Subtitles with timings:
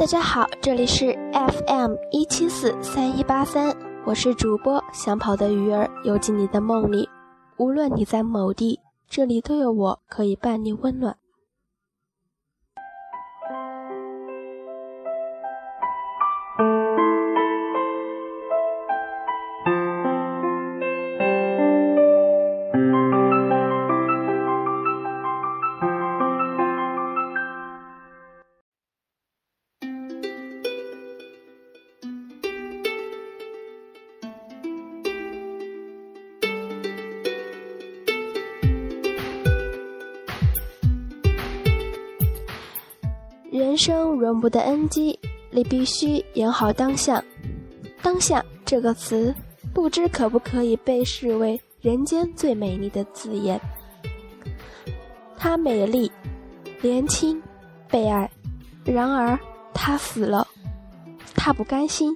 [0.00, 3.76] 大家好，这里是 FM 一七四三一八三，
[4.06, 7.06] 我是主播想跑的鱼儿，游进你的梦里。
[7.58, 8.80] 无论你在某地，
[9.10, 11.18] 这里都有我可以伴你温暖。
[43.70, 45.16] 人生容不得 NG，
[45.52, 47.22] 你必须演好当下。
[48.02, 49.32] 当下这个词，
[49.72, 53.60] 不知可不可以被视为人间最美丽的字眼。
[55.36, 56.10] 她美丽、
[56.80, 57.40] 年轻、
[57.88, 58.28] 被爱，
[58.84, 59.38] 然而
[59.72, 60.44] 她死了，
[61.36, 62.12] 她不甘心。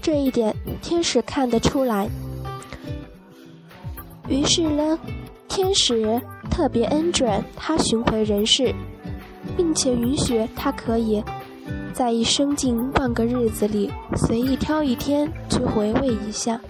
[0.00, 2.08] 这一点天使看得出来。
[4.28, 4.96] 于是呢，
[5.48, 8.72] 天使特别恩准她寻回人世。
[9.56, 11.22] 并且允许他可以
[11.92, 16.60] 在一生近万个日子里随意挑一天去回味一下。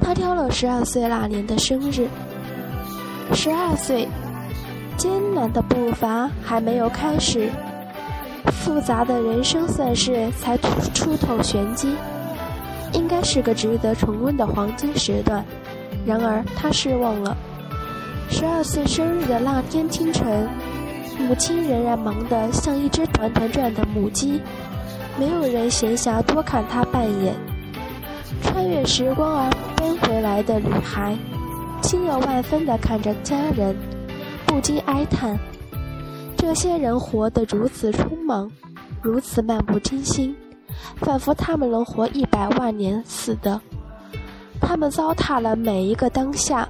[0.00, 2.08] 他挑了十二岁那年的生日。
[3.34, 4.06] 十二岁，
[4.96, 7.48] 艰难的步伐还没有开始，
[8.52, 10.58] 复杂的人生算是才
[10.92, 11.94] 出头玄机，
[12.92, 15.44] 应该是个值得重温的黄金时段。
[16.04, 17.36] 然而他失望了。
[18.28, 20.48] 十二岁生日的那天清晨。
[21.18, 24.40] 母亲仍然忙得像一只团团转的母鸡，
[25.18, 27.34] 没有人闲暇多看她半眼。
[28.42, 31.16] 穿越时光而奔回来的女孩，
[31.82, 33.76] 心有万分地看着家人，
[34.46, 35.38] 不禁哀叹：
[36.36, 38.50] 这些人活得如此匆忙，
[39.00, 40.34] 如此漫不经心，
[40.96, 43.60] 仿佛他们能活一百万年似的。
[44.60, 46.68] 他们糟蹋了每一个当下。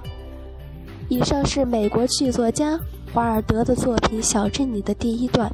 [1.08, 2.78] 以上是美国剧作家。
[3.12, 5.53] 华尔德的作品《小镇里》的第一段。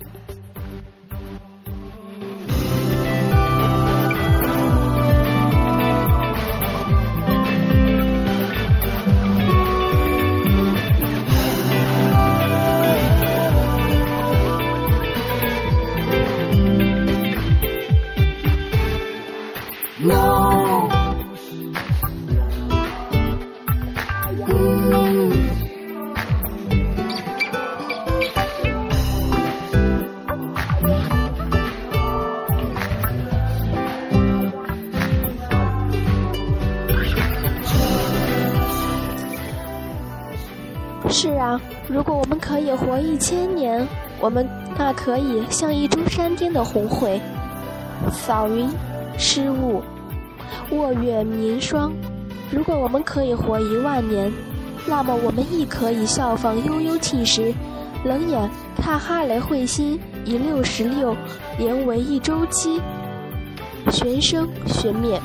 [41.10, 43.86] 是啊，如果我们可以活一千年，
[44.20, 44.46] 我们
[44.76, 47.20] 那可以像一株山巅的红桧，
[48.12, 48.68] 扫云、
[49.16, 49.82] 失雾、
[50.70, 51.90] 卧月凝霜；
[52.50, 54.30] 如果我们可以活一万年，
[54.86, 57.54] 那么我们亦可以效仿悠悠庆时，
[58.04, 61.16] 冷眼看哈雷彗星以六十六
[61.58, 62.80] 年为一周期
[63.90, 65.20] 旋生旋灭，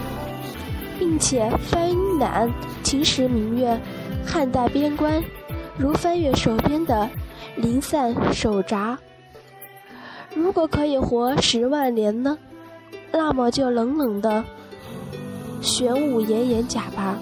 [0.97, 1.89] 并且翻
[2.19, 2.49] 览
[2.83, 3.77] 秦时明月，
[4.25, 5.21] 汉代边关。
[5.77, 7.09] 如翻越手边的
[7.55, 8.97] 零散手札。
[10.35, 12.37] 如果可以活十万年呢？
[13.11, 14.43] 那么就冷冷的
[15.61, 17.17] 玄武炎炎甲吧，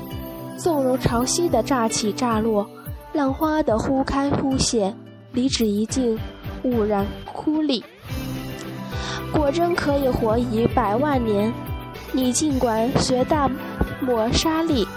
[0.57, 2.66] 纵容潮汐的乍起乍落，
[3.13, 4.94] 浪花的忽开忽谢，
[5.33, 6.18] 离纸一尽，
[6.63, 7.83] 兀然枯立。
[9.33, 11.53] 果真可以活一百万年，
[12.13, 13.50] 你尽管学大
[14.01, 14.88] 漠沙砾，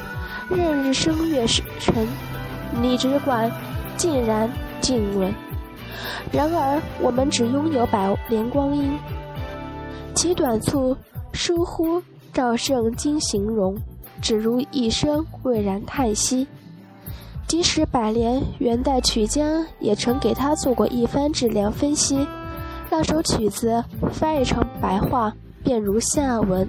[0.49, 1.45] 任日升月
[1.81, 2.07] 沉。
[2.81, 3.51] 你只管
[3.97, 5.33] 静然静稳，
[6.33, 8.99] 然而我们只拥有百年光阴，
[10.15, 10.97] 其短促
[11.33, 12.03] 疏忽，
[12.33, 13.77] 赵胜经形容，
[14.21, 16.47] 只如一声蔚然叹息。
[17.47, 22.27] 即使百年元代曲江也曾给他做过一番质量分析，
[22.91, 25.33] 那首曲子翻译成白话，
[25.63, 26.69] 便如下文。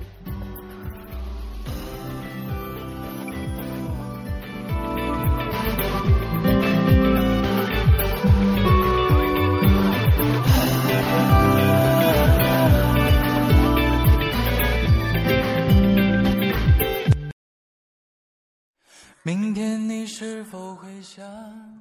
[19.27, 21.25] 明天你是否会想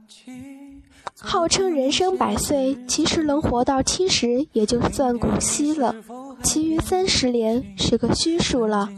[0.08, 0.32] 起？
[1.20, 5.94] 号称人生百岁，其实能活到七十也就算古稀了，
[6.42, 8.88] 其余三十年是个虚数了。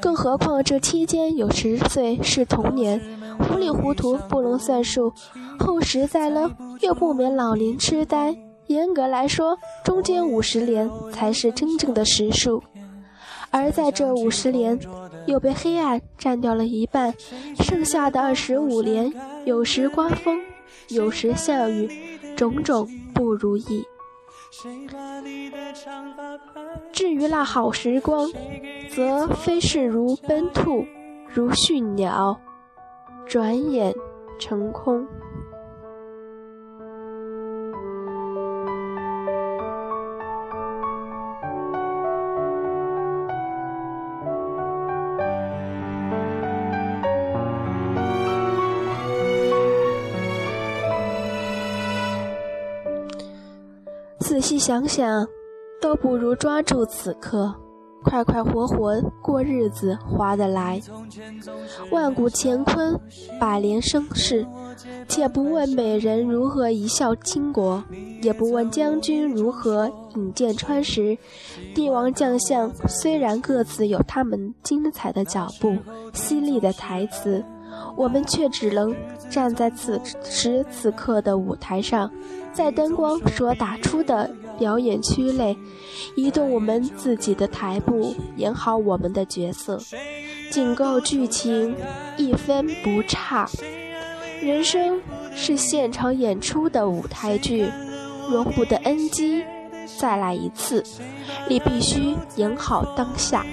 [0.00, 2.98] 更何况这期间有十岁是童年，
[3.38, 5.12] 糊里糊涂不能算数，
[5.58, 6.50] 后实在呢
[6.80, 8.34] 又不免老年痴呆，
[8.68, 12.62] 严格来说，中间五十年才是真正的实数，
[13.50, 14.80] 而在这五十年，
[15.26, 17.14] 又被黑暗占掉了一半，
[17.60, 19.12] 剩下的二十五年，
[19.44, 20.40] 有时刮风，
[20.88, 21.88] 有时下雨，
[22.36, 23.84] 种种不如意。
[26.92, 28.30] 至于那好时光，
[28.88, 30.84] 则飞逝如奔兔，
[31.28, 32.40] 如驯鸟，
[33.26, 33.92] 转眼
[34.38, 35.06] 成空。
[54.34, 55.24] 仔细想想，
[55.80, 57.54] 都不如抓住此刻，
[58.02, 60.82] 快快活活过日子划得来。
[61.92, 62.98] 万古乾坤，
[63.38, 64.44] 百年盛世，
[65.06, 67.80] 且不问美人如何一笑倾国，
[68.22, 71.16] 也不问将军如何引剑穿石。
[71.72, 75.76] 帝王将相虽然各自有他们精彩的脚步、
[76.12, 77.44] 犀利的台词，
[77.96, 78.94] 我们却只能
[79.30, 82.10] 站在此时此刻的舞台上。
[82.52, 85.56] 在灯光所打出的表演区内，
[86.14, 89.80] 移动我们自己的台步，演好我们的角色，
[90.50, 91.74] 仅够剧情
[92.16, 93.48] 一分不差。
[94.40, 95.00] 人生
[95.34, 97.68] 是现场演出的舞台剧，
[98.30, 99.44] 容不得 NG，
[99.98, 100.84] 再来一次，
[101.48, 103.44] 你必须演好当下。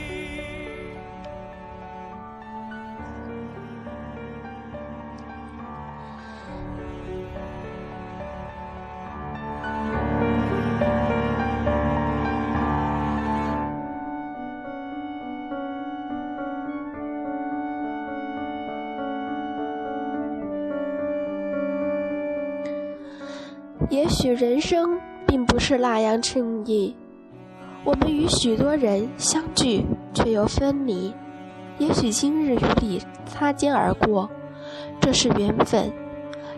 [23.91, 24.97] 也许人生
[25.27, 26.95] 并不是那样称意，
[27.83, 31.13] 我们与许多人相聚却又分离。
[31.77, 34.29] 也许今日与你擦肩而过，
[35.01, 35.91] 这是缘分；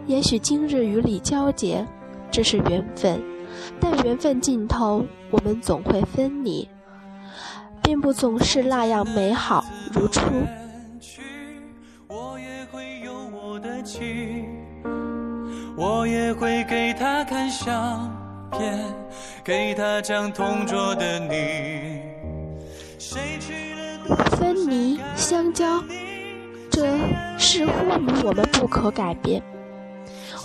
[0.05, 1.83] 也许今日与你交结，
[2.29, 3.19] 这是缘分。
[3.79, 6.69] 但缘分尽头，我们总会分离，
[7.81, 10.21] 并不总是那样美好如初。
[15.75, 18.09] 我也会给他看相
[18.51, 18.85] 片，
[19.43, 21.99] 给他讲同桌的你。
[24.37, 25.83] 分离相交，
[26.69, 26.85] 这
[27.39, 29.41] 似乎与我们不可改变。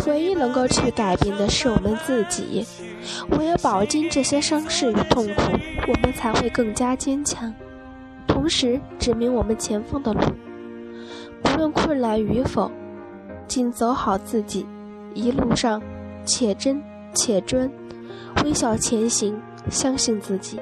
[0.07, 2.67] 唯一能够去改变的是我们自己。
[3.33, 5.43] 唯有饱经这些伤势与痛苦，
[5.89, 7.53] 我们才会更加坚强，
[8.27, 10.21] 同时指明我们前方的路。
[11.43, 12.71] 不论困难与否，
[13.47, 14.67] 尽走好自己。
[15.19, 15.83] 一路上，
[16.25, 16.81] 且真
[17.13, 17.69] 且专，
[18.45, 19.37] 微笑前行，
[19.69, 20.61] 相信自己。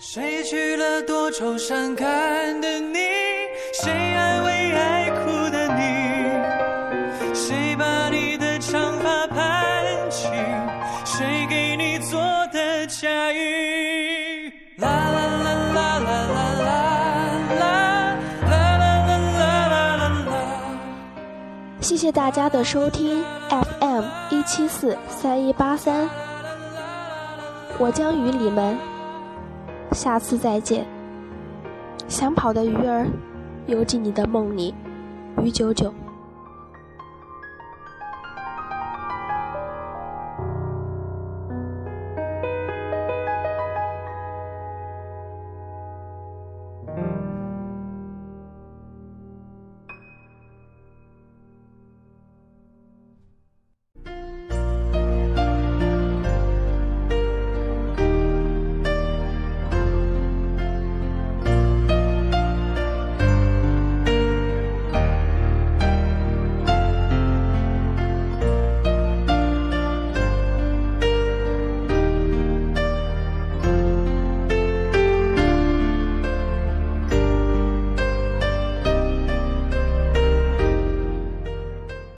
[0.00, 2.98] 谁娶了多愁善感的你？
[3.72, 7.32] 谁安慰爱哭的你？
[7.32, 10.26] 谁把你的长发盘起？
[11.04, 12.20] 谁给你做
[12.52, 13.55] 的嫁衣？
[21.96, 26.06] 谢谢大家的收听 FM 一七四三一八三，
[27.78, 28.76] 我将与你们
[29.92, 30.86] 下次再见。
[32.06, 33.06] 想跑的鱼儿
[33.64, 34.74] 游进你的梦里，
[35.42, 35.90] 鱼九九。